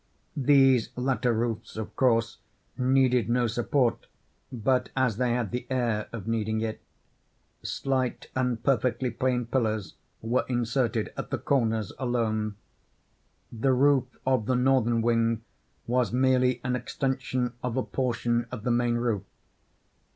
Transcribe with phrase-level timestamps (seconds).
[0.35, 2.39] These latter roofs, of course,
[2.75, 4.07] needed no support;
[4.51, 6.81] but as they had the air of needing it,
[7.61, 9.93] slight and perfectly plain pillars
[10.23, 12.55] were inserted at the corners alone.
[13.51, 15.43] The roof of the northern wing
[15.85, 19.21] was merely an extension of a portion of the main roof.